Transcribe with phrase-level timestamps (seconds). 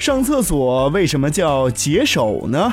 [0.00, 2.72] 上厕所为什么叫解手呢？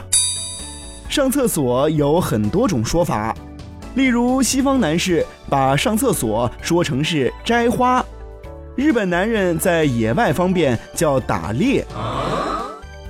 [1.09, 3.35] 上厕所有很多种说法，
[3.95, 8.01] 例如西方男士把上厕所说成是摘花，
[8.77, 11.85] 日本男人在野外方便叫打猎，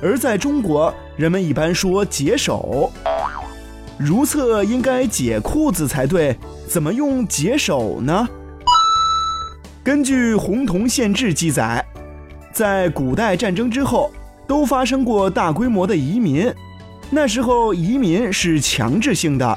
[0.02, 2.92] 而在中国人们一般说解手。
[4.00, 6.36] 如厕应该解裤子才对，
[6.68, 8.28] 怎么用解手呢？
[9.84, 11.86] 根据《洪洞县志》记载。
[12.58, 14.12] 在古代战争之后，
[14.48, 16.52] 都发生过大规模的移民。
[17.12, 19.56] 那时候移民是强制性的，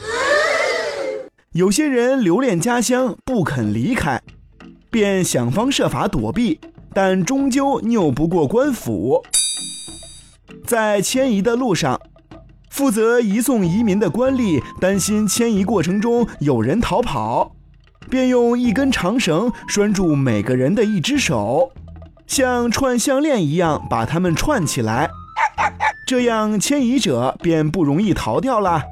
[1.52, 4.20] 有些人留恋家乡不肯离开，
[4.90, 6.60] 便想方设法躲避，
[6.92, 9.22] 但终究拗不过官府。
[10.66, 11.98] 在迁移的路上，
[12.68, 17.56] 负责移送移民的官吏担心迁移过程中有人逃跑，
[18.10, 21.72] 便用一根长绳拴住每个人的一只手。
[22.30, 25.10] 像串项链一样把它们串起来，
[26.06, 28.84] 这样迁移者便不容易逃掉了。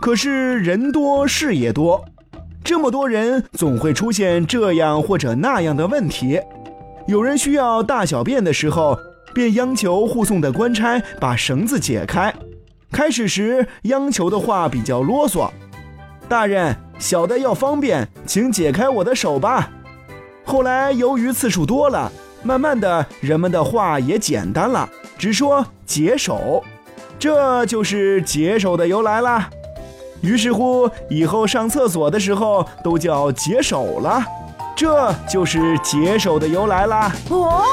[0.00, 2.04] 可是人多事也多，
[2.62, 6.40] 这么多人总会出现这样或者那样的问题。
[7.08, 8.96] 有人需要大小便的时候，
[9.34, 12.32] 便央求护送的官差把绳子解开。
[12.92, 15.50] 开始时央求的话比较啰嗦
[16.30, 19.68] ：“大人，小的要方便，请解开我的手吧。”
[20.44, 22.10] 后来由于次数多了，
[22.42, 24.88] 慢慢的人们的话也简单了，
[25.18, 26.64] 只说解手，
[27.18, 29.48] 这就是解手的由来啦。
[30.22, 34.22] 于是乎，以后上厕所的时候都叫解手了，
[34.76, 37.12] 这就是解手的由来啦。
[37.30, 37.64] 哦。